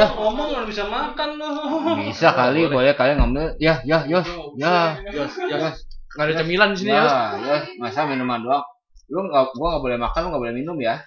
[0.00, 0.08] Ya.
[0.16, 1.52] ngomong nggak bisa makan loh.
[2.00, 3.60] Bisa kali boleh kalian ngambil.
[3.60, 4.24] Ya, ya, Yos.
[4.56, 4.96] Ya.
[5.12, 5.76] Yos, Ya, Yos.
[6.16, 7.14] Nggak ada cemilan di sini ya, Yos.
[7.44, 7.64] Yos.
[7.76, 8.64] Masa minuman doang.
[9.10, 11.02] Lu nggak, gua nggak boleh makan, lu nggak boleh minum ya.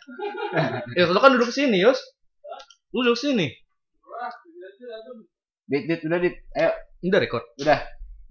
[0.93, 1.97] Ya lu kan duduk sini Yos.
[2.93, 3.49] Lu duduk sini.
[5.66, 6.36] Dit, dit, udah dit.
[6.54, 6.71] Ayo,
[7.04, 7.44] Udah record.
[7.60, 7.80] udah.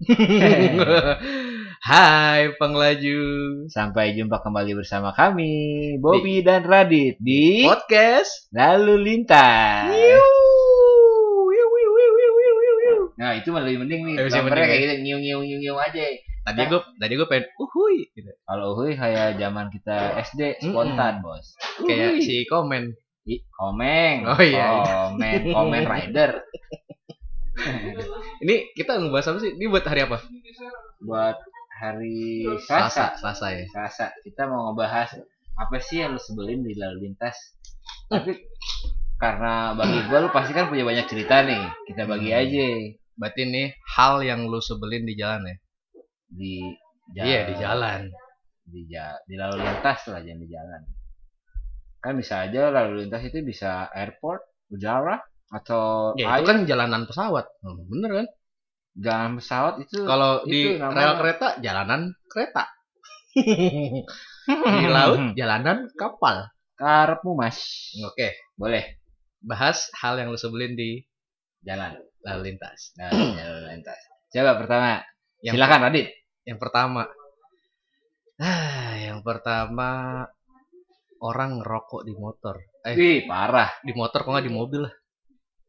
[1.83, 3.19] Hai penglaju
[3.67, 8.51] Sampai jumpa kembali bersama kami, Bobby dan Radit di podcast.
[8.55, 9.91] Lalu Lintas.
[9.91, 10.23] Wiu,
[13.19, 14.15] Nah, itu lebih mending nih.
[14.19, 16.05] Gambarnya mending kayak gitu, nyiu nyiu nyiu nyiu aja.
[16.43, 18.31] Tadi gue tadi gue pengen uhui gitu.
[18.43, 21.55] Kalau uhuy kayak zaman kita SD spontan, Bos.
[21.87, 22.25] Kayak Uhuy.
[22.25, 22.85] si komen.
[23.23, 24.27] I, komeng.
[24.27, 24.83] Oh, iya.
[25.15, 26.43] Komen, komen rider.
[28.43, 29.55] Ini kita ngebahas apa sih?
[29.55, 30.19] Ini buat hari apa?
[30.99, 31.39] Buat
[31.79, 33.47] hari Selasa, Selasa.
[33.55, 33.67] Ya.
[33.71, 34.07] Selasa.
[34.27, 35.15] Kita mau ngebahas
[35.55, 37.37] apa sih yang lu sebelin di lalu lintas.
[38.11, 38.35] Tapi
[39.23, 41.63] karena bagi gua lu pasti kan punya banyak cerita nih.
[41.87, 42.41] Kita bagi Hmm.
[42.43, 42.67] aja
[43.23, 45.57] Berarti nih hal yang lu sebelin di jalan ya?
[46.27, 46.55] di
[47.15, 48.01] Iya di jalan.
[48.67, 50.83] Di, ja- di lalu lintas lah jangan di jalan.
[52.03, 56.47] Kan bisa aja lalu lintas itu bisa airport, udara atau Ya itu air.
[56.51, 57.47] kan jalanan pesawat.
[57.63, 58.27] Hmm, Bener kan?
[58.93, 62.65] Jalan pesawat itu Kalau itu di namanya- rel kereta jalanan kereta.
[64.83, 66.51] di laut jalanan kapal.
[66.75, 67.63] karepmu mas.
[68.03, 68.99] Oke, Boleh
[69.39, 70.99] bahas hal yang lu sebelin di
[71.63, 71.95] jalan.
[72.23, 72.95] Lalu lintas.
[72.97, 74.01] Nah, jalan lintas.
[74.31, 74.91] Coba pertama.
[75.43, 76.07] Yang Silakan Radit.
[76.43, 77.03] Yang pertama.
[78.43, 79.89] Ah, yang pertama
[81.23, 82.59] orang ngerokok di motor.
[82.83, 83.71] Eh, Wih, parah.
[83.83, 84.95] di motor kok nggak di mobil lah.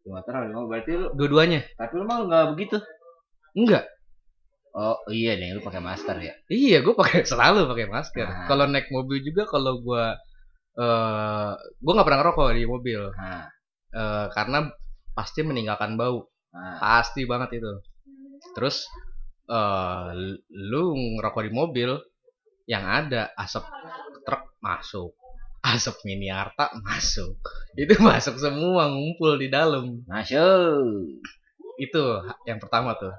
[0.01, 1.61] Di motor ada mau berarti lu Dua-duanya.
[1.77, 2.77] tapi lu mah nggak begitu.
[3.53, 3.85] Enggak.
[4.73, 6.33] Oh, iya nih lu pakai masker ya.
[6.49, 8.25] Iya, gue pakai selalu pakai masker.
[8.25, 8.47] Nah.
[8.49, 10.17] Kalau naik mobil juga kalau gua
[10.73, 13.01] eh gua nggak pernah ngerokok di mobil.
[13.13, 13.45] Nah,
[13.93, 14.65] Eh, karena
[15.13, 16.25] pasti meninggalkan bau.
[16.53, 16.77] Nah.
[16.79, 17.71] Pasti banget itu.
[18.53, 18.87] Terus
[19.49, 20.07] eh
[20.53, 21.89] lu ngerokok di mobil
[22.69, 23.67] yang ada asap
[24.23, 25.11] truk masuk.
[25.63, 27.39] Asap mini harta masuk.
[27.75, 30.03] Itu masuk semua ngumpul di dalam.
[30.07, 31.19] Masuk.
[31.79, 33.15] Itu yang pertama tuh.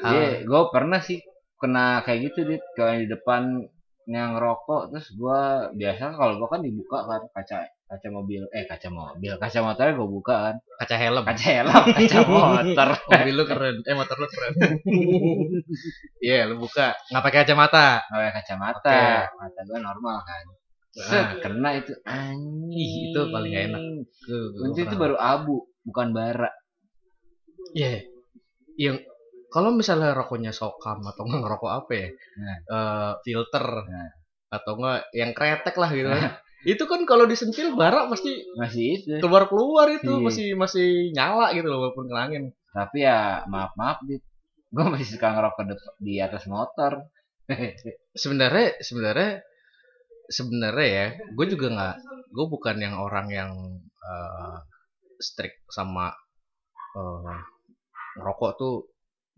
[0.00, 1.20] Iya, gue pernah sih
[1.58, 3.68] kena kayak gitu dit kayak di depan
[4.08, 8.88] yang ngerokok terus gua biasa kalau gua kan dibuka kan kaca kaca mobil eh kaca
[8.92, 11.24] mobil kaca motornya gua buka kan kaca helm.
[11.24, 13.76] kaca helm kaca motor Mobil lu keren.
[13.88, 14.52] Eh motor lu keren.
[16.28, 16.92] Iya, lu buka.
[17.08, 18.04] Nggak pakai kacamata.
[18.12, 19.36] pakai kacamata Oke.
[19.40, 20.44] mata gua normal kan
[20.98, 23.82] Nah, kena itu anjing itu paling gak enak.
[24.58, 26.50] Untung itu baru abu bukan bara
[27.70, 28.02] Iya.
[28.74, 29.06] Yang
[29.48, 32.08] kalau misalnya rokoknya sokam atau nggak ngerokok apa ya?
[32.42, 32.56] Nah.
[32.66, 34.10] Eh, filter Nah.
[34.48, 36.32] atau enggak yang kretek lah gitu kan.
[36.66, 40.24] Itu kan kalau disentil bara pasti masih itu keluar-keluar itu Iya.
[40.24, 42.44] masih masih nyala gitu loh walaupun kena angin.
[42.74, 44.22] tapi ya maaf maaf dit
[44.68, 45.64] gue masih suka ngerokok
[45.98, 47.06] di atas motor
[48.12, 49.40] Sebenarnya sebenarnya
[50.28, 51.94] sebenarnya ya, gue juga nggak
[52.28, 53.50] gue bukan yang orang yang
[54.04, 54.56] eh,
[55.18, 56.12] strict sama
[56.94, 57.38] eh,
[58.18, 58.76] ngerokok tuh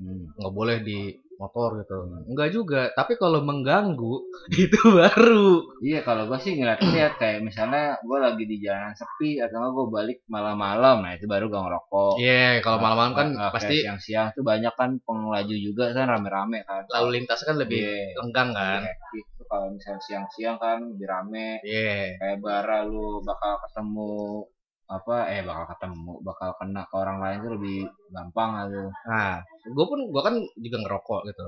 [0.01, 0.33] Hmm.
[0.33, 1.97] nggak boleh di motor gitu.
[2.29, 4.29] Enggak juga, tapi kalau mengganggu
[4.69, 5.65] itu baru.
[5.81, 10.21] Iya kalau gue sih ngeliat-liat kayak misalnya gue lagi di jalanan sepi atau gue balik
[10.29, 12.13] malam-malam, nah itu baru gue ngerokok.
[12.21, 16.85] Iya, kalau malam-malam kan kayak pasti siang-siang tuh banyak kan pengelaju juga kan rame-rame kan.
[16.93, 18.85] lalu lintas kan lebih Iya, lenggang kan.
[18.85, 21.65] hektik tuh kalau misalnya siang-siang kan lebih rame.
[21.65, 22.21] Iya.
[22.21, 24.45] Kayak bara lu bakal ketemu
[24.91, 27.79] apa eh bakal ketemu bakal kena ke orang lain tuh lebih
[28.11, 28.91] gampang gitu.
[29.07, 31.47] Nah, gue pun gue kan juga ngerokok gitu.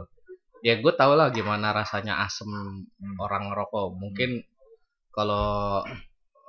[0.62, 3.16] Ya gue tau lah gimana rasanya asem Hmm.
[3.18, 3.98] orang ngerokok.
[3.98, 4.30] Mungkin
[5.10, 5.82] kalau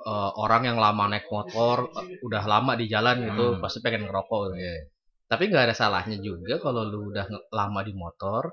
[0.04, 1.88] eh, orang yang lama naik motor,
[2.20, 3.60] udah lama di jalan gitu, Hmm.
[3.64, 4.52] pasti pengen ngerokok.
[4.52, 4.92] Gitu.
[5.24, 8.52] Tapi nggak ada salahnya juga kalau lu udah lama di motor,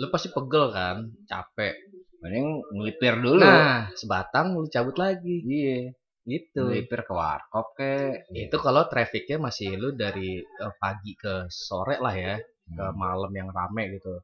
[0.00, 1.76] lu pasti pegel kan, capek.
[2.24, 3.44] Mending ngelipir dulu.
[3.44, 5.44] Nah, sebatang lu cabut lagi.
[5.44, 5.92] iya.
[6.22, 6.62] Gitu.
[6.62, 8.22] Ngelipir ke warkop ke.
[8.30, 12.36] Itu kalau trafficnya masih lu dari eh, pagi ke sore lah ya.
[12.72, 14.22] ke malam yang rame gitu.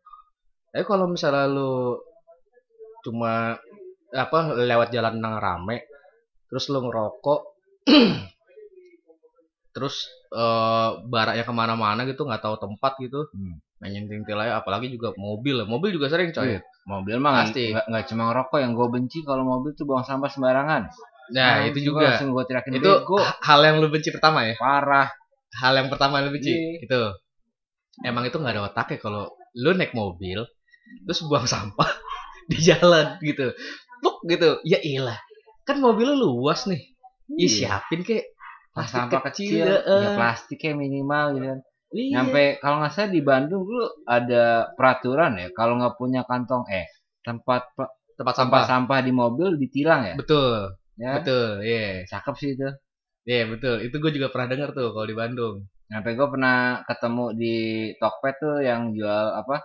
[0.72, 1.98] Tapi kalau misalnya lu
[3.04, 3.58] cuma
[4.08, 5.84] apa lewat jalan yang rame,
[6.48, 7.40] terus lu ngerokok,
[9.76, 13.60] terus eh baraknya ke mana-mana gitu nggak tahu tempat gitu, Hmm.
[13.84, 14.60] aja.
[14.64, 16.56] Apalagi juga mobil, mobil juga sering coy.
[16.56, 16.60] Iya.
[16.88, 17.68] Mobil mah Pasti.
[17.74, 20.88] nggak cuma ngerokok yang gue benci kalau mobil tuh buang sampah sembarangan.
[21.30, 23.16] Nah itu juga, langsung gue itu bego.
[23.20, 24.54] ha- hal yang lu benci pertama ya.
[24.56, 25.08] parah.
[25.58, 26.84] Hal yang pertama yang lu benci Iya.
[26.84, 27.02] itu.
[28.00, 29.22] Emang itu nggak ada otaknya kalau
[29.54, 30.46] lu naik mobil,
[31.04, 31.88] terus buang sampah
[32.50, 33.52] di jalan gitu.
[33.98, 34.62] Buk gitu.
[34.62, 35.18] Ya iyalah.
[35.64, 36.94] Kan mobil lu luas nih.
[37.34, 37.80] Ih Iya.
[37.82, 38.32] siapin kek.
[38.68, 41.60] Plastik Sampah kecil, kecil, ya plastiknya minimal gitu kan.
[41.90, 42.10] Iya.
[42.14, 44.44] Nyampe kalau nggak salah di Bandung dulu ada
[44.78, 46.86] peraturan ya, kalau nggak punya kantong eh
[47.20, 47.74] tempat
[48.14, 48.62] tempat sampah sampah.
[48.70, 50.14] sampah di mobil ditilang ya.
[50.14, 50.77] Betul.
[50.98, 52.02] Ya, Betul, iya.
[52.10, 52.68] cakep sih itu.
[53.28, 53.74] Iya, betul.
[53.86, 55.56] Itu gue juga pernah dengar tuh kalau di Bandung.
[55.88, 57.56] Sampai gue pernah ketemu di
[58.02, 59.62] Tokped tuh yang jual apa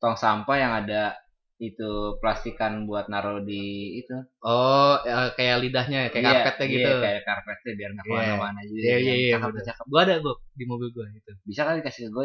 [0.00, 1.16] tong sampah yang ada
[1.56, 4.12] itu plastikan buat naruh di itu
[4.44, 6.90] Oh, ya, kayak lidahnya, kayak Iya, karpetnya iya, gitu.
[7.00, 8.12] kayak karpetnya biar nggak Iya.
[8.12, 9.32] ke mana-mana gitu Iya, iya, iya.
[9.40, 11.32] cakep cakep Gua ada gua di mobil gua itu.
[11.48, 12.24] bisa kali kasih ke gue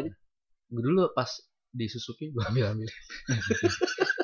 [0.72, 1.28] Gue dulu pas
[1.72, 2.88] di Suzuki gua ambil ambil.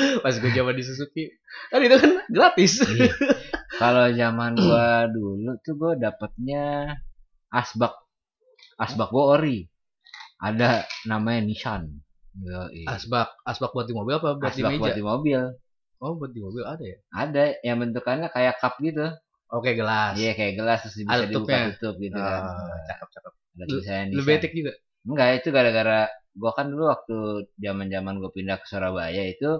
[0.24, 1.24] pas gue coba di Suzuki,
[1.70, 2.72] kan itu kan gratis.
[2.84, 3.12] Iya.
[3.82, 6.94] kalau zaman gua dulu tuh gue dapetnya
[7.50, 7.94] asbak
[8.76, 9.58] asbak gue ori
[10.40, 11.82] ada namanya Nissan
[12.40, 12.86] Yoi.
[12.86, 14.80] Asbak, asbak buat di mobil apa buat di asbak meja?
[14.80, 15.40] buat di mobil
[16.00, 16.96] Oh, buat di mobil ada ya?
[17.12, 19.04] ada yang bentukannya kayak cup gitu
[19.50, 20.14] Oke, gelas.
[20.14, 21.64] iya kayak gelas terus bisa Ada dibuka tutupnya.
[21.74, 23.32] tutup gitu kan Ah, cakep cakep.
[23.34, 24.24] ada Nissan.
[24.24, 24.72] betik juga.
[25.04, 26.00] Enggak, itu gara-gara
[26.38, 27.16] gua kan dulu waktu
[27.58, 29.50] zaman-zaman gue pindah ke Surabaya itu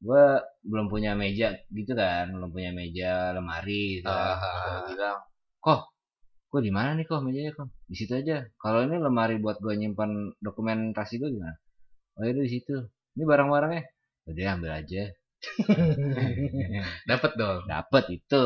[0.00, 4.32] gua belum punya meja gitu kan, belum punya meja lemari gitu kan.
[4.32, 4.38] Ah.
[4.40, 5.18] Terus gua bilang,
[5.60, 5.80] "Kok,
[6.48, 8.48] gua di mana nih kok mejanya kok?" Di situ aja.
[8.56, 11.56] Kalau ini lemari buat gua nyimpan dokumentasi gua gimana?
[12.16, 12.76] Oh, itu di situ.
[13.16, 13.82] Ini barang-barangnya.
[14.28, 15.02] Udah ambil aja.
[17.10, 17.60] Dapat dong.
[17.66, 18.44] Dapat itu.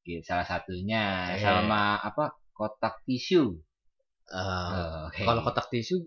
[0.00, 1.44] Gitu, salah satunya Iya.
[1.44, 2.36] sama apa?
[2.52, 3.56] Kotak tisu.
[4.30, 5.22] Eh, Oh, oke.
[5.24, 6.04] Kalau kotak tisu,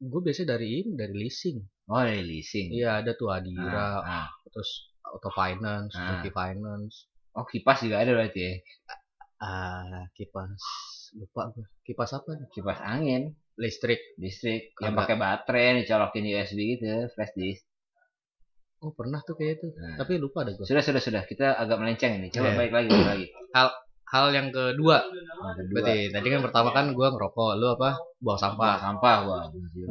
[0.00, 1.60] gue biasanya dari ini, dari leasing.
[1.86, 2.72] oh, dari leasing.
[2.72, 4.28] Iya, ada tuh Adira, Ah, ah.
[4.48, 6.24] terus Auto Finance, Ah.
[6.24, 8.54] Finance, Oh, kipas juga ada berarti ya.
[9.38, 10.50] ah kipas
[11.14, 11.64] lupa gue.
[11.82, 12.48] Kipas apa nih?
[12.50, 14.00] kipas angin Listrik.
[14.16, 17.64] listrik yang pakai baterai nih colokin USB gitu flash disk
[18.80, 19.68] Oh, pernah tuh kayak itu.
[19.74, 19.96] Nah.
[19.96, 20.64] Tapi lupa deh gue.
[20.64, 22.56] sudah sudah sudah kita agak melenceng ini coba Iya.
[22.56, 23.68] balik lagi balik lagi Hal
[24.34, 27.90] yang kedua, yang kedua berarti tadi kan pertama kan gue ngerokok, lu apa?
[28.18, 28.82] Buang sampah sampah.
[28.82, 29.38] sampah gua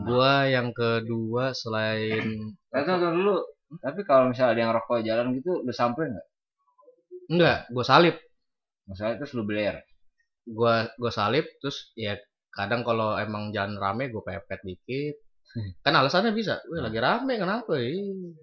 [0.03, 3.35] Gua yang kedua selain dulu
[3.79, 6.27] tapi kalau misalnya ada yang rokok jalan gitu lu samperin nggak
[7.29, 8.15] enggak, gue salib.
[8.89, 9.85] masalah terus lu beler
[10.49, 12.17] Gua gua salib terus ya
[12.49, 15.15] kadang kalau emang jalan rame gue pepet dikit.
[15.85, 17.77] Kan alasannya bisa, wih lagi rame kenapa?
[17.77, 18.33] Ih,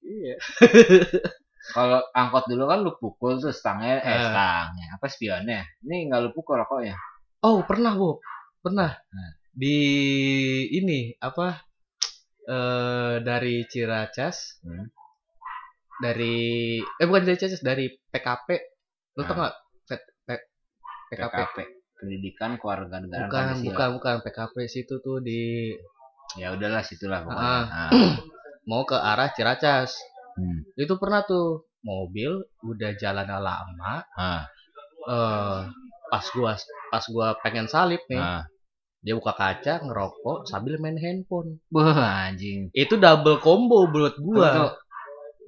[0.00, 0.36] Iya.
[1.62, 4.20] kalau angkot dulu kan lu pukul tuh stangnya eh Eh.
[4.24, 6.96] stangnya apa spionnya ini nggak lu pukul rokoknya
[7.40, 8.20] Oh pernah bu,
[8.58, 9.30] pernah Nah.
[9.50, 9.76] di
[10.70, 11.56] ini apa
[12.42, 14.88] eh dari Ciracas, Hmm.
[15.96, 16.36] dari
[16.80, 18.48] eh bukan dari Ciracas dari PKP,
[19.14, 19.36] lu tau Nah.
[19.38, 19.54] nggak
[19.86, 20.28] PKP?
[21.10, 21.56] PKP
[21.94, 25.72] pendidikan keluarga negara Bukan, bukan, bukan PKP situ tuh di
[26.36, 27.88] ya udahlah situlah pokoknya Ah.
[27.88, 27.90] Ah.
[28.68, 29.96] mau ke arah Ciracas.
[30.36, 30.58] Hmm.
[30.74, 32.30] Itu pernah tuh mobil
[32.60, 34.44] udah jalan lama, Ah.
[35.08, 35.60] eh
[36.06, 36.52] pas gua
[36.90, 38.44] pas gua pengen salip nih, Ah.
[39.00, 41.56] dia buka kaca ngerokok sambil main handphone.
[41.70, 44.50] Wah, anjing Itu double combo buat gua.
[44.54, 44.72] Tuh.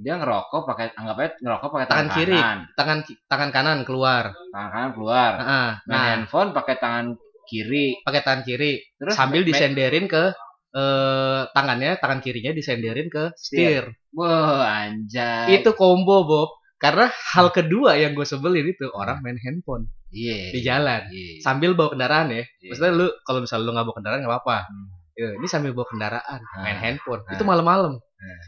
[0.02, 2.34] dia ngerokok pakai anggap aja ngerokok pakai Tangan tangan, kiri.
[2.34, 2.58] kanan.
[2.74, 2.98] Tangan
[3.28, 4.24] tangan kanan keluar.
[4.50, 5.70] tangan kanan keluar Heeh.
[5.78, 7.06] main Nah, handphone pakai tangan
[7.46, 10.34] kiri pakai tangan kiri terus sambil disenderin ke
[10.72, 13.92] eh tangannya, tangan kirinya disenderin ke setir.
[14.16, 16.50] wah anjay Itu combo, Bob.
[16.80, 21.40] Karena hal kedua yang gue sebelin itu orang main handphone iya di jalan iya.
[21.40, 22.42] sambil bawa kendaraan ya.
[22.42, 22.68] Iya.
[22.74, 24.58] Maksudnya lu kalau misalnya lu nggak bawa kendaraan nggak apa-apa.
[24.66, 24.86] Hmm.
[25.12, 26.82] Ya, ini sambil bawa kendaraan, main Ah.
[26.82, 27.22] handphone.
[27.28, 27.32] Ah.
[27.36, 28.00] Itu malam-malam.
[28.00, 28.42] Ah.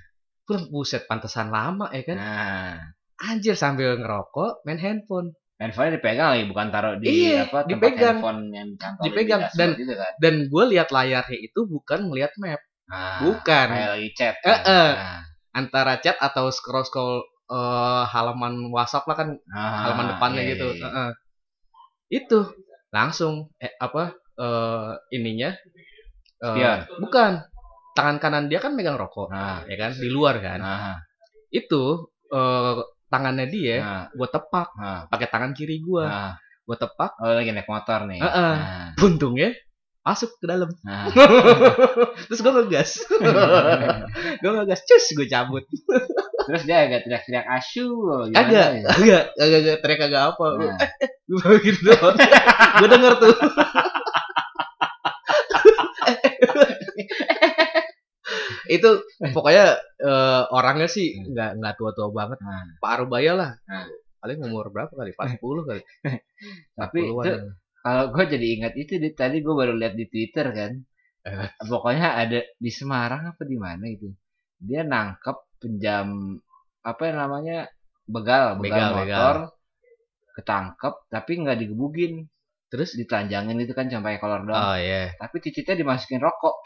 [0.44, 2.16] Bilang, buset pantesan lama ya kan.
[2.20, 2.76] nah
[3.20, 5.32] Anjir sambil ngerokok main handphone.
[5.54, 8.16] Handphone dipegang lagi bukan taruh di Iya, apa tempat dipegang.
[8.18, 9.40] handphone yang cantolin Dipegang.
[9.54, 14.08] Dan- gitu kan Dan gue lihat layarnya itu bukan ngeliat map, nah, bukan kayak lagi
[14.18, 14.90] chat Eh, eh.
[14.98, 15.20] Nah,
[15.54, 17.22] antara chat atau scroll scroll
[18.04, 20.68] halaman WhatsApp lah kan ah, halaman depannya iya, gitu.
[20.74, 20.82] iya.
[20.90, 21.10] Heeh.
[22.10, 22.38] Itu
[22.90, 25.54] langsung eh, apa eh, ininya
[26.42, 26.78] eh, Spion.
[26.98, 27.30] bukan
[27.94, 30.98] tangan kanan dia kan megang rokok nah ya kan di luar kan nah
[31.50, 32.74] itu eh,
[33.14, 34.68] tangannya dia nah, gue tepak.
[34.74, 36.34] Nah, pakai tangan kiri gue nah.
[36.66, 37.14] gue tepak.
[37.22, 38.18] Oh lagi naik motor nih.
[38.18, 38.54] Heeh.
[38.58, 39.54] nah, untungnya
[40.04, 40.68] masuk ke dalam.
[40.82, 41.08] Nah.
[42.28, 42.90] terus gue ngegas.
[44.44, 45.64] Gue ngegas cus gue cabut.
[46.44, 47.88] Terus dia agak teriak-teriak asu
[48.28, 48.68] gimana agak.
[48.68, 48.84] ya?
[48.84, 50.78] agak agak agak teriak agak apa Nah.
[51.24, 51.88] gue gitu
[52.84, 53.32] gue denger tuh
[58.78, 58.90] itu
[59.34, 59.66] pokoknya
[60.02, 62.38] eh, orangnya sih nggak nggak tua-tua banget.
[62.42, 63.52] Nah, Pak Arubaya lah.
[63.66, 63.86] Nah.
[64.24, 65.12] paling umur berapa kali?
[65.12, 65.82] 40 kali.
[66.80, 67.12] Tapi 40-an.
[67.12, 67.32] itu
[67.84, 70.72] kalau gue jadi ingat itu di, tadi gue baru lihat di Twitter kan.
[71.24, 71.48] Eh.
[71.56, 74.12] pokoknya ada di Semarang apa di mana itu
[74.60, 76.36] dia nangkep penjam
[76.84, 77.58] apa yang namanya
[78.04, 79.08] begal begal, Begal, begal.
[79.08, 79.36] motor
[80.36, 82.28] ketangkep tapi nggak digebugin
[82.74, 85.14] terus ditelanjangin itu kan sampai kolor doang Oh iya.
[85.14, 86.58] tapi cicitnya dimasukin rokok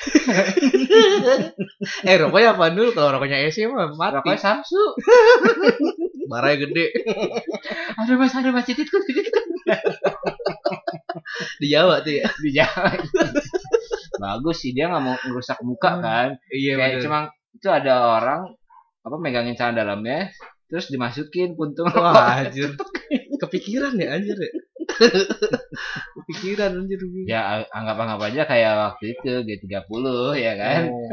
[2.08, 2.90] eh rokoknya apa dulu?
[2.92, 4.16] Kalau rokoknya Esi mah mati.
[4.16, 4.80] rokoknya Samsu
[6.24, 6.86] Baranya gede.
[7.94, 9.40] aduh mas aduh mas cicitku cicitku
[11.60, 12.26] Di Jawa tuh ya.
[12.40, 12.88] di Jawa
[14.18, 17.04] bagus sih dia nggak mau ngerusak muka kan Iya kayak bener.
[17.04, 17.18] cuma
[17.52, 18.40] itu ada orang
[19.04, 20.32] apa megangin celana dalamnya
[20.66, 22.74] terus dimasukin puntung Wah anjir.
[23.42, 24.50] Kepikiran ya anjir ya.
[26.16, 27.00] Kepikiran anjir.
[27.24, 30.04] ya anggap-anggap aja kayak waktu itu G30
[30.36, 31.10] ya kan Oh.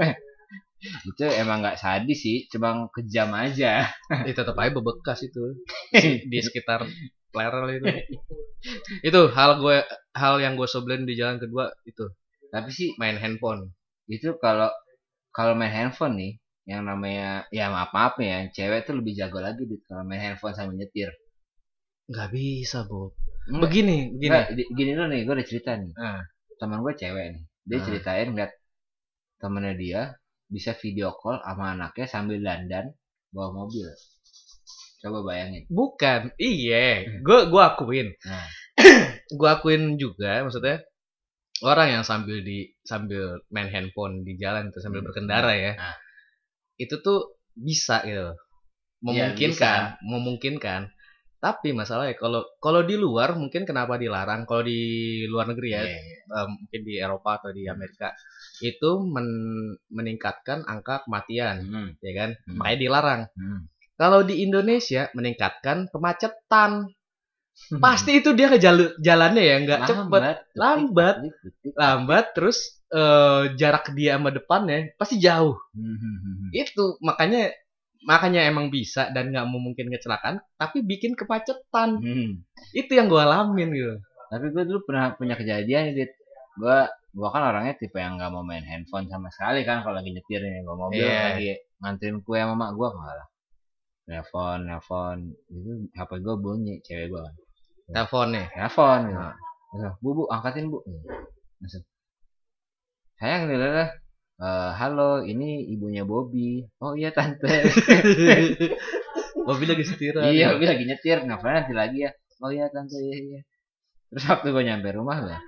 [1.09, 3.89] itu emang nggak sadis sih cuma kejam aja
[4.27, 5.57] Eh, tetap aja bebekas itu
[6.31, 6.85] di sekitar
[7.33, 7.85] lerel itu.
[9.01, 9.81] itu hal gue
[10.13, 12.05] hal yang gue sebelin di jalan kedua itu
[12.53, 13.73] tapi sih main handphone.
[14.07, 14.69] itu kalau
[15.33, 16.31] kalau main handphone nih
[16.65, 20.53] yang namanya ya maaf maaf ya cewek tuh lebih jago lagi dit kalau main handphone
[20.53, 21.09] sambil nyetir
[22.05, 23.17] Nggak bisa, Bob.
[23.47, 24.39] Begini, begini.
[24.53, 26.21] di- gini dulu nih gue udah cerita nih Ah.
[26.55, 27.83] teman gue cewek nih dia Ah.
[27.83, 28.51] ceritain ngeliat
[29.37, 30.01] temennya dia
[30.45, 32.93] bisa video call sama anaknya sambil dandan
[33.29, 33.85] bawa mobil
[34.97, 37.05] coba bayangin Bukan, iya.
[37.19, 38.09] Gue gua akuin.
[38.23, 38.45] nah
[39.37, 40.81] Gua akuin juga maksudnya
[41.61, 45.07] orang yang sambil di sambil main handphone di jalan itu sambil Hmm.
[45.07, 45.73] berkendara ya.
[45.75, 45.97] Ah.
[46.75, 48.33] Itu tuh bisa gitu.
[49.05, 50.81] Iya, Memungkinkan, memungkinkan.
[51.39, 54.49] Tapi masalahnya kalau kalau di luar mungkin kenapa dilarang?
[54.49, 54.79] Kalau di
[55.29, 56.17] luar negeri ya, iya, iya.
[56.41, 58.09] eh, mungkin di Eropa atau di Amerika
[58.63, 62.29] itu men- meningkatkan angka kematian, Hmm, ya kan?
[62.47, 62.55] Hmm.
[62.57, 63.21] Makanya dilarang.
[63.37, 63.59] hmm.
[63.95, 66.91] Kalau di Indonesia meningkatkan kemacetan.
[67.79, 71.15] Pasti itu dia ke jalur jalannya ya nggak cepet, lambat detik, Lambat.
[71.23, 71.71] detik, detik.
[71.79, 72.57] lambat terus
[72.91, 75.55] eh, jarak dia sama depannya pasti jauh.
[75.71, 76.49] Hmm, hmm, hmm, hmm.
[76.51, 77.55] Itu makanya
[78.05, 81.97] makanya emang bisa dan nggak mungkin kecelakaan, tapi bikin kemacetan.
[81.99, 82.31] Hmm.
[82.71, 83.95] Itu yang gue alamin gitu.
[84.29, 86.13] Tapi gue dulu pernah punya kejadian dit.
[86.55, 86.77] Gue
[87.15, 90.43] gue kan orangnya tipe yang nggak mau main handphone sama sekali kan kalau lagi nyetir
[90.43, 91.19] nih bawa mobil Iya.
[91.31, 93.27] lagi nganterin kue sama mak gue malah
[94.05, 97.33] nelfon nelfon itu HP gue bunyi cewek gue kan
[97.87, 98.45] Telepon nih.
[98.59, 99.89] nelfon gitu.
[100.03, 100.83] Bu bu angkatin bu
[101.63, 101.83] langsung
[103.15, 103.89] sayang nih lah
[104.39, 107.47] halo ini ibunya Bobby oh iya tante
[109.45, 110.25] Mobil lagi setiran.
[110.27, 112.11] iya Bobby lagi nyetir nelfon nanti lagi ya
[112.41, 113.41] oh iya tante iya iya
[114.11, 115.39] terus waktu gue nyampe rumah lah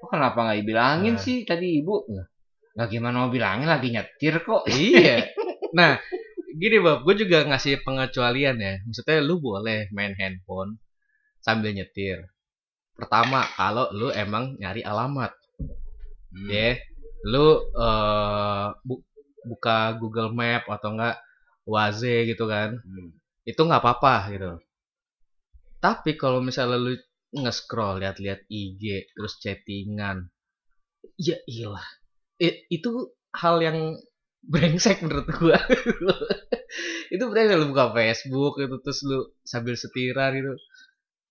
[0.00, 1.22] kok kenapa nggak dibilangin Nah.
[1.22, 2.04] sih tadi ibu
[2.74, 5.30] Lah gimana mau bilangin lagi nyetir kok iya.
[5.78, 5.94] Nah,
[6.58, 8.82] gini Bob, gue juga ngasih pengecualian ya.
[8.82, 10.82] Maksudnya lu boleh main handphone
[11.38, 12.26] sambil nyetir.
[12.98, 15.30] Pertama, kalau lu emang nyari alamat,
[16.34, 16.50] Hmm.
[16.50, 16.74] ya.
[17.32, 17.46] Lu
[17.86, 19.04] eh, bu-
[19.50, 21.16] buka Google Map atau enggak
[21.72, 22.70] Waze gitu kan.
[22.84, 23.08] Hmm.
[23.50, 24.50] Itu nggak apa-apa gitu.
[25.84, 26.92] Tapi kalau misalnya lu
[27.42, 28.82] nge-scroll lihat-lihat IG
[29.14, 30.16] terus chattingan,
[31.18, 31.86] ya ilah.
[32.42, 32.90] I- itu
[33.42, 33.78] hal yang
[34.52, 35.58] brengsek menurut gua.
[37.14, 40.52] itu brengsek lu buka Facebook itu terus lu sambil setiran gitu.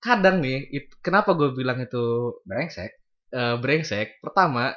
[0.03, 2.03] Kadang nih, it- kenapa gue bilang itu
[2.49, 2.91] brengsek
[3.33, 4.19] eh, brengsek?
[4.23, 4.73] Pertama,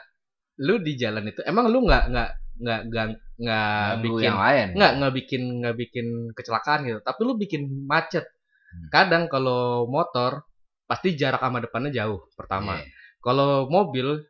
[0.58, 4.92] lu di jalan itu emang lu nggak nggak nggak nggak nggak bikin yang lain nggak
[4.96, 8.24] nggak bikin nggak bikin kecelakaan gitu tapi lu bikin macet
[8.66, 8.90] Hmm.
[8.90, 10.42] kadang kalau motor
[10.84, 12.90] pasti jarak sama depannya jauh pertama Iya.
[13.22, 14.26] kalau mobil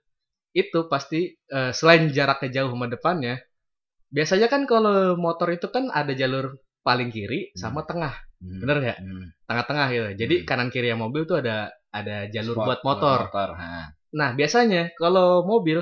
[0.52, 3.40] itu pasti eh, selain jaraknya jauh sama depannya
[4.06, 8.61] biasanya kan kalau motor itu kan ada jalur paling kiri sama tengah Hmm.
[8.61, 9.26] bener nggak Hmm.
[9.49, 10.47] tengah-tengah gitu jadi Hmm.
[10.47, 13.88] kanan kiri yang mobil tuh ada ada jalur Spot buat motor motor ha.
[14.12, 15.80] nah biasanya kalau mobil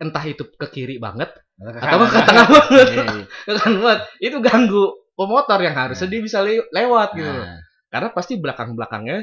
[0.00, 2.86] entah itu ke kiri banget Atau atau ke tengah banget.
[2.90, 3.24] Iya, iya.
[3.46, 4.00] ke kanan banget.
[4.18, 4.84] Itu ganggu
[5.14, 7.62] pemotor yang harusnya dia bisa le- lewat gitu Nah,
[7.94, 9.22] karena pasti belakang belakangnya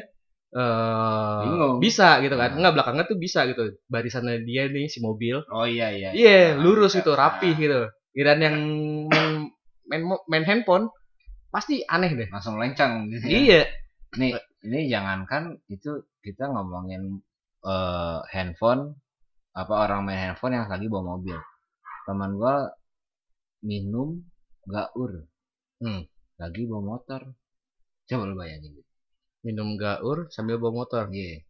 [0.51, 1.79] eh Bingung.
[1.83, 2.55] bisa gitu kan.
[2.55, 2.57] Nah.
[2.63, 3.75] nggak belakangnya tuh bisa gitu.
[3.87, 5.43] Barisannya dia nih si mobil.
[5.51, 6.55] Oh iya iya iya.
[6.55, 7.03] Nah, lurus bisa.
[7.03, 7.87] itu rapi gitu.
[8.15, 8.55] Dan yang
[9.07, 9.47] main
[9.87, 10.87] main, main handphone
[11.51, 12.27] pasti aneh deh.
[12.31, 13.31] Langsung lencang gitu ya.
[13.31, 13.61] iya.
[14.19, 14.35] Nih,
[14.67, 17.19] ini jangankan itu kita ngomongin
[17.63, 18.95] eh, handphone
[19.51, 21.37] apa orang main handphone yang lagi bawa mobil.
[22.07, 22.71] Teman gua
[23.61, 24.23] minum
[24.65, 25.27] gaur.
[25.79, 26.07] Hmm.
[26.39, 27.21] Lagi bawa motor.
[28.07, 28.75] Coba lu bayangin.
[29.41, 31.41] minum gaur sambil bawa motor Iya.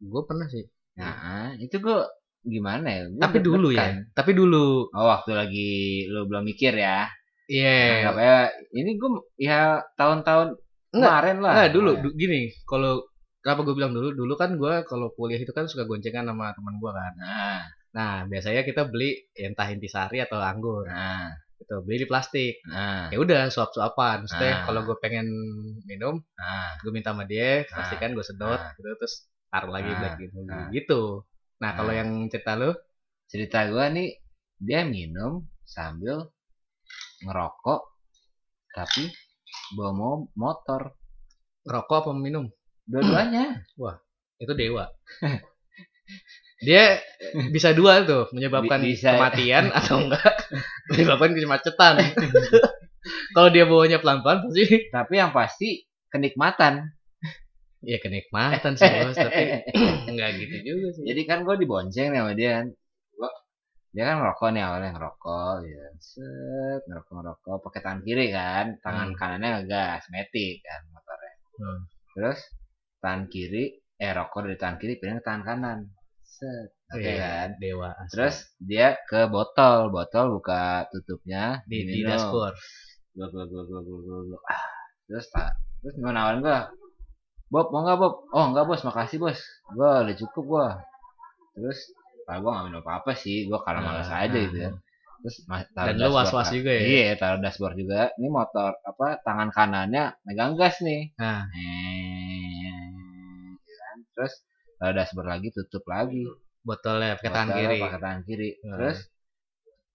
[0.00, 0.66] gue pernah sih
[0.96, 2.08] Nah, itu gua
[2.42, 3.02] gimana ya?
[3.12, 5.70] Gua tapi dulu ya tapi dulu Oh, waktu lagi
[6.08, 7.06] lu belum mikir ya.
[7.46, 8.36] iya Anggap ya,
[8.74, 9.60] ini gua ya
[9.94, 10.58] tahun-tahun
[10.90, 11.52] kemarin lah.
[11.62, 13.06] Nah dulu du- gini, kalau
[13.46, 16.82] kenapa gue bilang dulu, dulu kan gue kalau kuliah itu kan suka goncengan sama teman
[16.82, 17.12] gue kan.
[17.14, 17.60] Nah,
[17.94, 20.82] Nah biasanya kita beli entah intisari atau anggur.
[20.84, 21.30] nah.
[21.56, 24.62] gitu beli di plastik Nah, ya udah suap suapan maksudnya Ah.
[24.68, 25.24] kalau gue pengen
[25.82, 27.80] minum nah, gue minta sama dia Ah.
[27.80, 28.76] pastikan gue sedot Ah.
[28.76, 29.14] gitu terus
[29.48, 29.96] taruh lagi Ah.
[29.96, 30.68] black gitu Ah.
[30.68, 31.02] gitu
[31.56, 32.04] nah kalau Ah.
[32.04, 32.76] yang cerita lu
[33.24, 34.20] cerita gua nih
[34.58, 36.28] dia minum sambil
[37.24, 37.80] ngerokok
[38.68, 39.08] tapi
[39.72, 40.92] bawa mo- motor
[41.64, 42.52] rokok apa minum
[42.86, 43.44] dua-duanya.
[44.42, 44.90] Itu dewa.
[46.56, 46.96] Dia
[47.52, 49.12] bisa dua tuh menyebabkan Bi- bisa.
[49.12, 50.34] kematian atau enggak.
[50.92, 51.94] Menyebabkan kemacetan.
[53.36, 56.90] Kalau dia bawanya pelan-pelan pasti tapi yang pasti kenikmatan.
[57.84, 59.62] Ya kenikmatan sih bos tapi
[60.08, 61.04] enggak gitu juga sih.
[61.04, 62.66] Jadi kan gue dibonceng nih sama dia kan.
[63.12, 63.30] Gua,
[63.92, 68.64] dia kan ngerokok nih awalnya ngerokok ya set ngerokok ngerokok pakai tangan kiri kan.
[68.80, 69.18] Tangan Hmm.
[69.20, 71.32] kanannya ngegas metik kan motornya.
[71.56, 71.78] Hmm.
[72.16, 72.40] terus
[73.06, 73.64] tangan kiri
[74.04, 75.78] eh rokok dari tangan kiri pindah ke tangan kanan.
[76.34, 76.68] Set.
[76.94, 77.48] Oke Iya, kan?
[77.62, 78.10] dewa asli.
[78.14, 78.36] terus
[78.70, 79.78] dia ke botol.
[79.96, 81.42] Botol buka tutupnya.
[81.70, 82.56] Di, di dashboard
[83.16, 84.42] Gluk, gluk, gluk, gluk, gluk, gluk, gluk.
[84.54, 84.62] Ah,
[85.08, 85.48] terus tak
[85.80, 86.58] terus gimana nawarin gua
[87.52, 88.14] Bob mau nggak Bob?
[88.36, 88.82] Oh nggak bos.
[88.88, 89.38] Makasih bos.
[89.76, 90.68] Gua udah cukup gua.
[91.56, 91.78] Terus
[92.30, 93.36] ah, gua nggak minum apa apa sih.
[93.48, 94.70] Gua karena malas Ah, aja gitu ya.
[95.24, 96.56] terus ma- taruh Dan lu was-was kan.
[96.60, 96.82] juga ya?
[96.86, 98.00] iya taruh dashboard juga.
[98.20, 101.00] Ini motor apa tangan kanannya megang gas nih.
[101.18, 101.95] Nah Eh?
[104.16, 104.40] Terus
[104.80, 106.24] taruh dashboard lagi tutup lagi.
[106.64, 107.78] Botolnya pakai tangan kiri.
[107.78, 108.50] pakai tangan kiri.
[108.64, 108.72] Hmm.
[108.74, 108.98] terus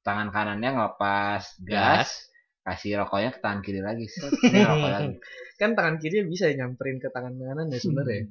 [0.05, 2.29] tangan kanannya ngelepas gas.
[2.61, 4.05] kasih rokoknya ke tangan kiri lagi.
[4.05, 5.13] Set ini rokok lagi.
[5.59, 8.29] Kan tangan kiri bisa nyamperin ke tangan kanan ya sebenarnya.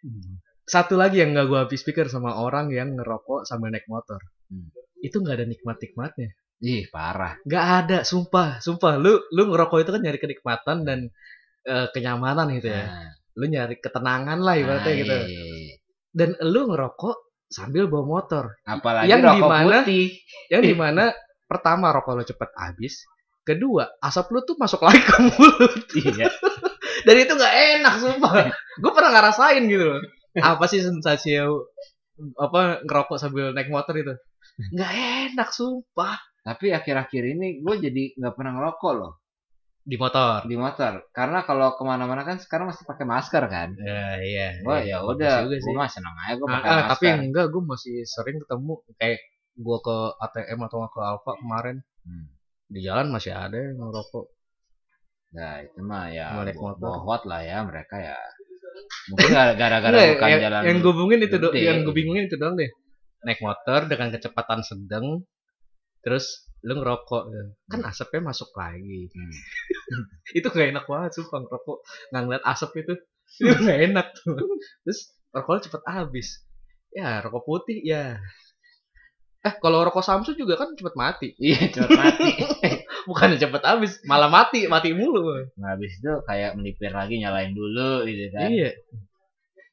[0.00, 0.38] Hmm.
[0.64, 4.22] satu lagi yang nggak gua habis pikir sama orang yang ngerokok sambil naik motor.
[4.46, 4.70] Hmm.
[5.00, 7.40] itu nggak ada nikmat nikmatnya ih parah.
[7.48, 9.00] Nggak ada sumpah sumpah.
[9.00, 10.98] Lu lu ngerokok itu kan nyari kenikmatan dan
[11.64, 12.84] eh, kenyamanan gitu ya.
[12.84, 15.14] Nah, lu nyari ketenangan lah ibaratnya gitu.
[15.14, 15.74] Iya, iya, iya.
[16.10, 18.44] dan lu ngerokok sambil bawa motor.
[18.64, 20.06] Apalagi Yang rokok dimana- putih.
[20.52, 21.04] yang di mana
[21.46, 22.94] pertama rokok lu cepet habis
[23.40, 25.72] kedua asap lu tuh masuk lagi ke mulut.
[25.98, 26.28] Iya.
[27.06, 28.32] Dan itu nggak enak sumpah.
[28.76, 30.00] Gue pernah ngerasain gitu loh.
[30.36, 31.40] Apa sih sensasi
[32.36, 34.12] apa ngerokok sambil naik motor itu?
[34.76, 34.92] Nggak
[35.32, 36.20] enak sumpah.
[36.44, 39.12] Tapi akhir-akhir ini gue jadi nggak pernah ngerokok loh
[39.82, 40.44] di motor.
[40.44, 40.92] Di motor.
[41.10, 43.68] Karena kalau ke mana-mana kan sekarang masih pakai masker kan?
[43.76, 44.46] Ya iya.
[44.60, 45.34] Gue iya, ya bagus udah.
[45.42, 45.74] gue sih.
[45.74, 49.18] mah seneng aja gue Ah, pakai ah, masker tapi enggak gue masih sering ketemu kayak
[49.56, 51.76] gue ke ATM atau ke Alfa kemarin.
[52.00, 52.26] Hmm.
[52.66, 54.26] di jalan masih ada yang ngerokok.
[55.32, 56.38] Nah itu mah ya
[56.76, 58.14] bohot lah ya mereka ya.
[59.06, 61.66] Mungkin gara- gara-gara bukan yang, jalan yang gue bingungin itu do- gede.
[61.66, 62.70] yang gue bingungin itu doang deh.
[63.20, 65.26] Naik motor dengan kecepatan sedang
[66.00, 66.24] terus
[66.60, 67.22] lu ngerokok.
[67.66, 69.10] Kan asapnya masuk lagi.
[69.10, 69.34] Hmm.
[70.38, 71.78] itu gak enak banget sumpah ngerokok.
[72.14, 72.94] Nggak ngeliat asap itu.
[73.40, 74.06] Itu gak enak.
[74.14, 74.34] Tuh
[74.86, 75.00] terus
[75.30, 76.28] rokoknya cepet habis.
[76.90, 78.18] Ya rokok putih ya.
[79.40, 81.28] Eh kalau rokok Samsu juga kan cepet mati.
[81.38, 82.30] Iya cepet mati.
[83.08, 85.24] bukan cepet habis malah mati mati mulu.
[85.56, 88.48] Nah, habis itu kayak melipir lagi nyalain dulu gitu kan.
[88.52, 88.70] iya.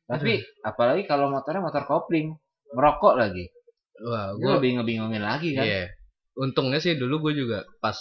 [0.08, 2.40] Tapi apalagi kalau motornya motor kopling,
[2.72, 3.52] merokok lagi.
[3.98, 5.66] wah gue lebih ngebingungin lagi kan.
[5.66, 5.92] iya.
[6.38, 7.98] Untungnya sih dulu gue juga pas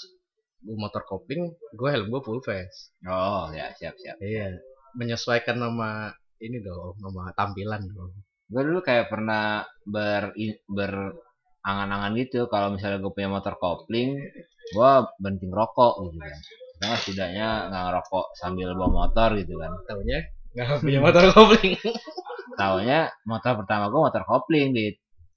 [0.67, 4.19] gue motor kopling gue helm gue full face Oh ya siap siap.
[4.19, 4.59] iya
[4.99, 6.11] menyesuaikan sama
[6.43, 8.11] ini dong sama tampilan dong
[8.47, 10.31] Gue dulu kayak pernah ber
[10.71, 14.23] berangan-angan gitu kalau misalnya gue punya motor kopling,
[14.71, 16.39] gue berhenti ngerokok gitu kan.
[16.79, 19.73] Karena setidaknya nggak ngerokok sambil bawa motor gitu kan.
[19.91, 20.19] tahunya
[20.55, 21.75] nggak punya motor kopling
[22.61, 24.95] Taunya motor pertama gue motor kopling di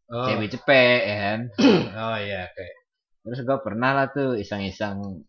[0.07, 1.39] oh, CB cepet ya kan.
[1.99, 2.75] oh iya kayak
[3.29, 5.21] Terus gue pernah lah tuh iseng-iseng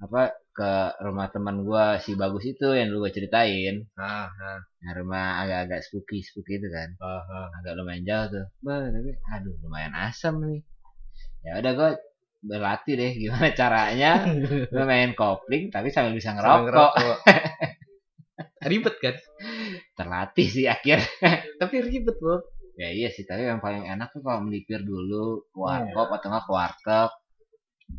[0.00, 0.72] apa ke
[1.06, 3.84] rumah teman gue si bagus itu yang dulu gue ceritain.
[4.00, 4.58] ah ah
[4.98, 6.90] rumah agak-agak spooky spooky itu kan.
[6.98, 7.46] ah, ah.
[7.62, 8.44] Agak lumayan jauh tuh.
[8.64, 10.60] Bah, tapi aduh lumayan asam nih.
[11.46, 11.90] Ya udah gue
[12.40, 14.24] berlatih deh gimana caranya
[14.72, 17.16] gue main kopling tapi sambil bisa Sambil ngerokok.
[18.70, 19.16] ribet kan
[19.96, 21.04] Terlatih sih akhir.
[21.60, 22.40] tapi ribet loh
[22.78, 26.44] Ya iya sih, tapi yang paling enak tuh kalau melipir dulu ke warkop atau enggak
[26.46, 27.10] ke warteg.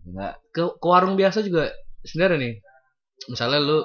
[0.08, 0.34] Enggak.
[0.56, 1.72] ke, ke warung biasa juga
[2.06, 2.54] sebenarnya nih.
[3.30, 3.80] Misalnya lu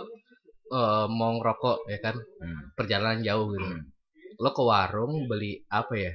[0.73, 2.17] eh, mau ngerokok ya kan?
[2.17, 2.63] Hmm.
[2.79, 3.67] perjalanan jauh gitu.
[3.67, 3.85] Hmm.
[4.37, 6.13] lo ke warung beli apa ya?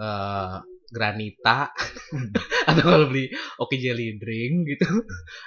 [0.00, 0.56] Eh
[0.90, 1.70] granita.
[2.68, 4.86] Atau kalau beli oke jelly drink gitu.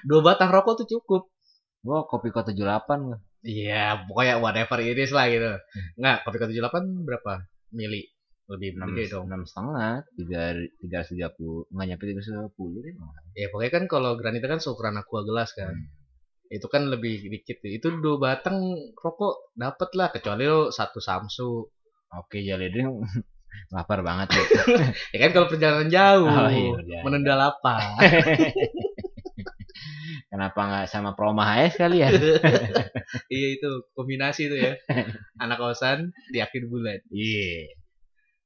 [0.08, 1.32] Dua batang rokok tuh cukup.
[1.80, 3.20] Gua kopi ko 78 gua.
[3.40, 5.56] iya pokoknya whatever it is lah gitu.
[5.96, 7.34] Nggak kopi kopi 78 berapa?
[7.72, 8.04] Mili
[8.50, 10.42] lebih enam gede dong enam setengah tiga
[10.82, 12.94] tiga ratus tiga puluh nggak nyampe tiga ratus puluh deh
[13.38, 15.86] ya pokoknya kan kalau granita kan seukuran aqua gelas kan Hmm.
[16.50, 17.70] itu kan lebih dikit tuh.
[17.70, 18.58] itu dua batang
[18.98, 21.62] rokok dapet lah kecuali lo satu samsu
[22.10, 22.90] oke jadi drink
[23.70, 24.46] Lapar banget tuh.
[25.14, 27.82] Ya kan kalau perjalanan jauh, Oh, iya, perjalanan menunda lapar.
[30.30, 32.14] Kenapa nggak sama Proma aja sekali ya?
[33.30, 34.78] iya itu kombinasi itu ya.
[35.42, 37.02] Anak kosan di akhir bulan.
[37.10, 37.79] Iya.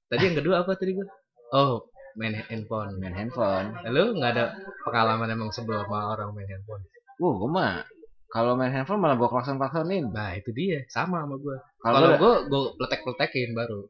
[0.10, 1.08] Tadi yang kedua apa tadi gua?
[1.54, 1.86] Oh,
[2.18, 2.98] main handphone.
[2.98, 3.78] Main handphone.
[3.90, 4.46] Lu nggak ada
[4.84, 6.84] pengalaman emang sebelum sama orang main handphone?
[7.22, 7.86] Uh, gue mah
[8.34, 10.10] kalau main handphone malah gue klakson klaksonin.
[10.10, 11.58] Nah itu dia, sama sama gua.
[11.82, 13.86] Kalau gua gua letek-letekin baru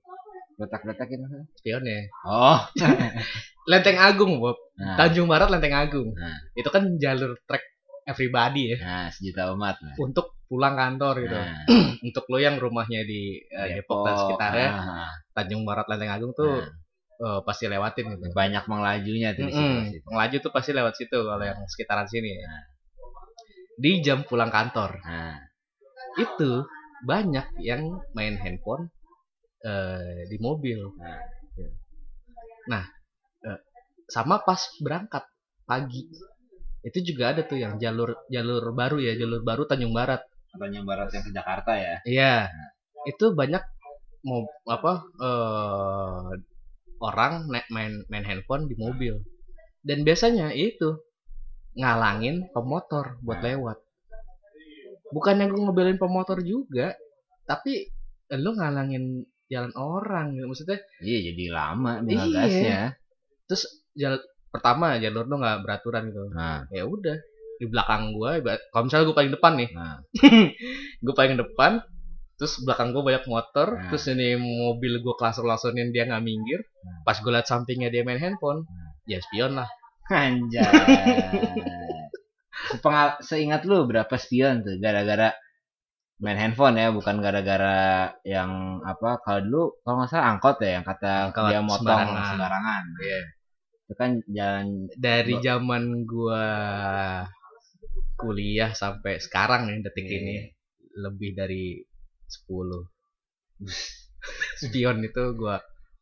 [0.59, 1.19] letak-letakin.
[1.57, 2.07] spionnya.
[2.27, 2.61] Oh.
[3.71, 4.59] Lenteng Agung, Bob.
[4.75, 6.11] Nah, Tanjung Barat Lenteng Agung.
[6.13, 6.35] Nah.
[6.53, 7.63] Itu kan jalur trek
[8.03, 9.79] everybody ya nah sejuta umat.
[9.79, 9.95] Nah.
[9.99, 11.33] untuk pulang kantor gitu.
[11.33, 11.65] Nah,
[12.07, 16.61] Untuk lo yang rumahnya di eh, Depok dan sekitarnya, ah, Tanjung Barat Lenteng Agung tuh
[16.61, 16.69] nah,
[17.25, 18.29] eh, pasti lewatin gitu.
[18.29, 19.89] banyak menglajunya tuh di Mm-mm.
[19.89, 20.05] situ.
[20.05, 22.37] Pengelaju tuh pasti lewat situ kalau yang sekitaran sini.
[22.37, 22.45] ya.
[23.73, 25.41] Di jam pulang kantor Nah,
[26.21, 26.61] itu
[27.03, 27.81] banyak yang
[28.13, 28.93] main handphone
[29.65, 30.79] eh, di mobil.
[31.01, 31.19] Nah.
[32.69, 32.83] Nah,
[33.47, 33.59] eh,
[34.07, 35.23] sama pas berangkat
[35.65, 36.05] pagi
[36.83, 40.21] itu juga ada tuh yang jalur jalur baru ya jalur baru Tanjung Barat.
[40.53, 41.95] Tanjung Barat yang ke Jakarta ya.
[42.05, 42.35] Iya,
[43.09, 43.63] itu banyak
[44.23, 46.29] mau apa eh,
[47.03, 49.19] orang naik main main handphone di mobil
[49.83, 50.95] dan biasanya itu
[51.75, 53.45] ngalangin pemotor buat Nah.
[53.51, 53.77] lewat.
[55.11, 56.95] Bukannya gue ngebelain pemotor juga,
[57.45, 57.91] tapi
[58.33, 60.47] lu ngalangin jalan orang gitu.
[60.47, 62.81] Maksudnya Iya jadi lama nih Iya.
[63.45, 66.29] terus jalan pertama jalur lu nggak beraturan gitu.
[66.31, 67.17] Nah, Ya udah
[67.63, 69.97] di belakang gua ibarat- kalau misalnya gue paling depan nih nah,
[71.05, 71.71] gue paling depan
[72.35, 73.87] terus belakang gue banyak motor Nah.
[73.87, 77.01] terus ini mobil gue kelasor lasonin dia nggak minggir Nah.
[77.01, 78.91] pas gue liat sampingnya dia main handphone Nah.
[79.07, 79.69] ya spion lah
[80.03, 80.59] anjay.
[82.69, 85.31] Sepengal, seingat lu berapa spion tuh gara-gara
[86.19, 89.19] main handphone ya, bukan gara-gara yang apa?
[89.19, 92.25] Kalau dulu kalau nggak salah angkot ya yang kata Angkot, dia motong sembarangan.
[92.31, 92.83] sembarangan.
[92.99, 93.21] Iya.
[93.83, 96.45] Itu kan jalan dari zaman gua
[98.15, 100.17] kuliah sampai sekarang nih detik Iya.
[100.19, 100.35] ini.
[100.93, 101.81] lebih dari
[102.29, 102.85] 10
[104.61, 105.57] spion itu gua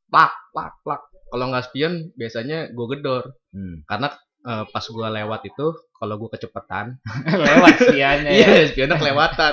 [0.07, 1.01] plak plak plak.
[1.31, 3.23] Kalau nggak spion biasanya gua gedor.
[3.51, 3.83] Hmm.
[3.83, 4.07] karena
[4.41, 6.99] eh, pas gua lewat itu kalau gua kecepatan.
[7.47, 8.47] Lewat spionnya ya.
[8.51, 9.51] iya spionnya kelewatan.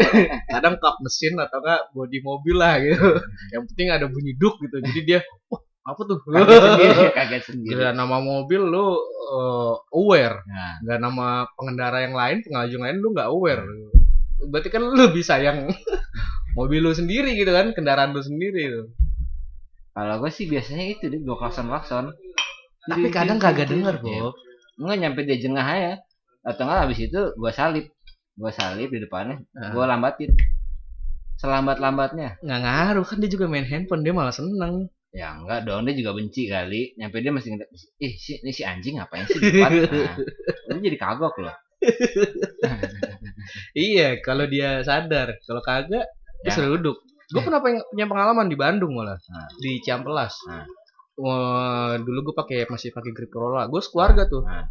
[0.54, 3.18] Kadang kap mesin atau enggak bodi mobil lah gitu.
[3.50, 4.76] Yang penting ada bunyi duk gitu.
[4.82, 5.18] Jadi dia
[5.50, 7.70] wah apa tuh Kaget sendiri, kaget sendiri.
[7.78, 8.98] Gila, nama mobil lu
[9.30, 13.62] eh, aware Nah, nggak nama pengendara yang lain pengelaju yang lain lu nggak aware
[14.50, 15.70] berarti kan lu bisa yang
[16.58, 18.82] mobil lu sendiri gitu kan kendaraan lu sendiri gitu
[19.94, 22.12] kalau gue sih biasanya itu deh, gue klakson klakson.
[22.84, 24.36] tapi kadang kagak denger Bob
[24.76, 26.04] Enggak nyampe dia jengah aja.
[26.44, 27.88] Atau enggak habis itu gue salip.
[28.36, 29.72] Gue salip di depannya, Ah.
[29.72, 30.36] gue lambatin.
[31.40, 32.36] Selambat-lambatnya.
[32.44, 36.12] nggak ngaruh kan dia juga main handphone dia malah seneng Ya enggak dong, dia juga
[36.12, 36.92] benci kali.
[36.94, 39.72] Nyampe dia masih ngeliat, ih si, ini si anjing ngapain sih di depan?
[40.66, 41.56] Nah, dia jadi kagok loh.
[43.76, 46.04] iya kalau dia sadar kalau kagak
[46.42, 46.52] dia Ya.
[46.52, 49.48] seruduk gue pernah peng- punya pengalaman di Bandung malah Nah.
[49.56, 50.66] di Ciampelas Nah.
[51.16, 54.66] Wah, dulu gue pakai masih pakai grip Corolla gue sekeluarga tuh Nah.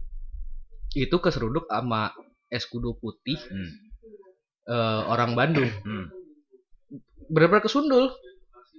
[0.93, 2.12] itu keseruduk sama
[2.47, 3.71] es kudu putih Hmm.
[4.65, 6.12] eh, orang Bandung Hmm.
[7.25, 8.12] bener-bener kesundul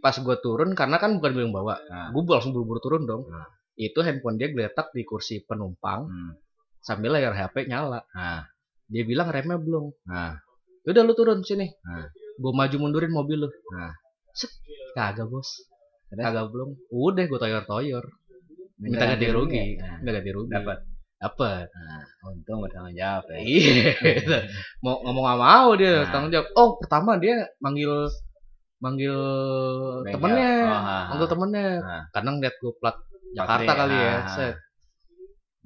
[0.07, 2.15] pas gue turun karena kan bukan gue yang bawa Nah.
[2.15, 3.43] gue langsung buru-buru turun dong Nah.
[3.75, 6.33] itu handphone dia geletak di kursi penumpang Hmm.
[6.79, 8.47] sambil layar HP nyala Nah.
[8.87, 10.39] dia bilang remnya belum Nah.
[10.85, 12.07] udah lu turun sini Nah.
[12.33, 13.91] gue maju mundurin mobil lu Nah.
[14.31, 14.55] Set.
[14.95, 15.67] kagak bos
[16.09, 18.05] kagak belum udah gue toyor toyor
[18.79, 19.99] minta ganti rugi Nah.
[19.99, 20.79] minta ganti rugi Dapat.
[21.17, 23.39] dapat Nah, untung bertanggung jawab ya.
[23.43, 23.91] iya
[24.85, 26.15] mau ngomong gak mau dia Nah.
[26.15, 28.07] tanggung jawab oh pertama dia manggil
[28.87, 29.19] manggil
[30.07, 30.15] Bengkel.
[30.15, 32.03] temennya Oh, manggil temennya Nah.
[32.15, 32.97] karena ngeliat gue plat
[33.35, 34.21] Jakarta kali ya ah.
[34.31, 34.55] set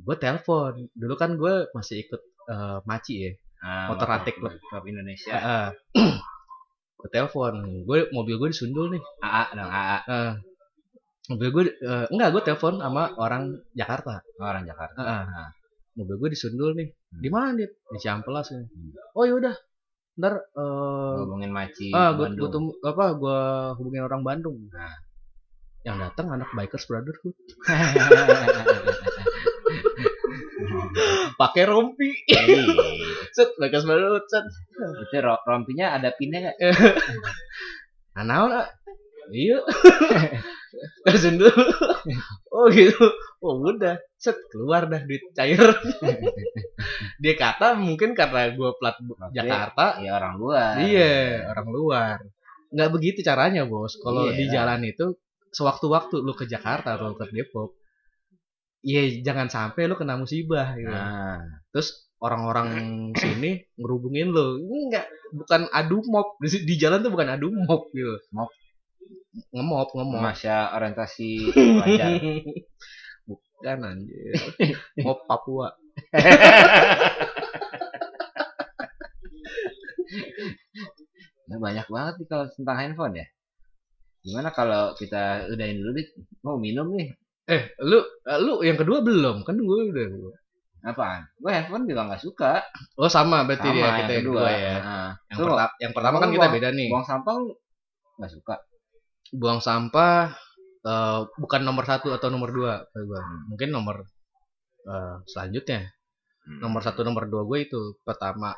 [0.00, 4.88] gue telepon dulu kan gue masih ikut eh, maci ya Nah, Motor rantik klub, klub
[4.88, 5.36] Indonesia.
[6.96, 7.52] gue telepon
[7.84, 10.32] gue mobil gue disundul nih AA dong, AA Eh,
[11.28, 14.96] mobil gue eh, enggak gue telepon sama orang Jakarta orang Jakarta.
[14.96, 15.22] Heeh.
[15.28, 15.50] Nah.
[15.92, 17.18] mobil gue disundul nih Hmm.
[17.18, 18.94] di mana dia di Ciampelas nih Hmm.
[19.12, 19.52] oh yaudah
[20.20, 22.70] ntar eh Ngomongin maci ah gue Bandung.
[22.80, 23.40] apa gue
[23.76, 24.94] hubungin orang Bandung Nah.
[25.80, 27.32] yang datang anak bikers brotherhood
[31.36, 32.68] pakai rompi Iya.
[33.34, 34.44] set bikers brotherhood set
[34.76, 36.56] Itu ro- rompinya ada pinnya nggak?
[38.14, 38.50] nah naon,
[40.70, 41.50] iya kesundul
[42.54, 43.04] oh gitu
[43.42, 45.58] oh udah set keluar dah duit cair
[47.22, 48.96] dia kata mungkin karena gue plat.
[49.32, 50.72] Jakarta Iya orang luar.
[50.80, 52.16] iya orang luar
[52.70, 54.36] nggak begitu caranya bos kalau Iya.
[54.38, 55.18] di jalan itu
[55.50, 57.74] sewaktu-waktu lu ke Jakarta atau ke Depok,
[58.80, 60.88] Iya jangan sampai lu kena musibah gitu.
[60.88, 62.70] Nah, Terus orang-orang
[63.12, 64.62] sini ngerubungin lu.
[64.62, 65.04] Enggak,
[65.34, 66.38] bukan adu mob.
[66.40, 68.16] Di, di jalan tuh bukan adu mob gitu.
[68.32, 68.48] Mob.
[69.50, 70.20] Ngemop, ngemop.
[70.20, 72.18] masa orientasi pelajar.
[73.26, 74.34] Bukan anjir.
[75.00, 75.70] mob Papua.
[81.50, 83.26] Nah, banyak banget nih kalau tentang handphone ya.
[84.20, 86.06] Gimana kalau kita udahin dulu nih?
[86.44, 87.08] Mau minum nih?
[87.50, 87.98] Eh, lu
[88.46, 89.42] lu yang kedua belum?
[89.42, 90.06] Kan gue udah.
[90.80, 91.26] Apaan?
[91.36, 92.62] Gue handphone juga nggak suka.
[92.94, 94.40] Oh sama berarti Sama dia kita yang kedua.
[94.40, 94.74] kedua ya.
[94.78, 96.88] Nah, Yang, perta- yang pertama kan kita buang- beda nih.
[96.88, 97.34] buang sampah
[98.20, 98.54] nggak suka.
[99.30, 100.34] Buang sampah
[100.86, 103.20] eh, bukan nomor satu atau nomor dua kata gua.
[103.50, 103.96] Mungkin nomor
[104.86, 105.90] eh, selanjutnya.
[106.50, 108.50] Nomor satu, nomor dua gue itu pertama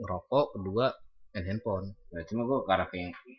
[0.00, 0.90] ngerokok, kedua
[1.34, 1.86] main handphone.
[2.10, 2.86] Ya, cuma gue karena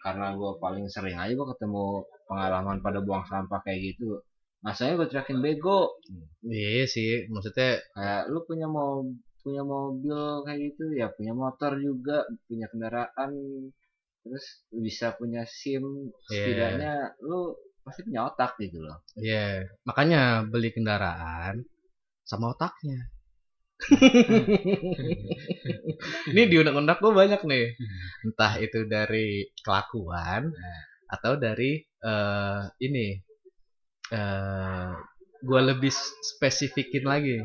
[0.06, 4.24] karena gue paling sering aja gue ketemu pengalaman pada buang sampah kayak gitu.
[4.64, 6.00] Masanya gue teriakin bego.
[6.48, 9.04] Iya sih, maksudnya Kayak lu punya mau
[9.40, 13.32] punya mobil kayak gitu ya punya motor juga punya kendaraan
[14.30, 15.82] terus bisa punya SIM
[16.30, 16.30] Iya.
[16.30, 16.94] setidaknya
[17.26, 21.66] lu pasti punya otak gitu loh ya makanya beli kendaraan
[22.24, 23.10] sama otaknya.
[26.30, 27.74] Ini di undang-undang gue banyak nih.
[28.22, 30.54] Entah itu dari kelakuan
[31.10, 33.18] atau dari eh ini
[34.14, 34.92] eh
[35.42, 35.90] gue lebih
[36.22, 37.42] spesifikin lagi.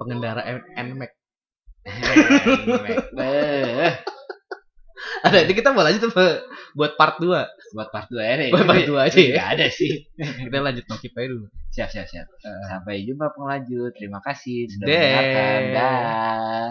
[0.00, 1.12] Pengendara N- NMAX.
[5.26, 6.46] Ada ini kita mau lanjut apa?
[6.76, 7.74] buat part 2.
[7.74, 9.32] buat part 2 ya nih Buat part dua aja ya?
[9.34, 9.90] Nggak ada sih
[10.46, 11.46] Kita lanjut nokip aja dulu.
[11.72, 12.24] siap siap siap
[12.70, 16.70] sampai jumpa pengelanjut terima kasih sudah mendengarkan dah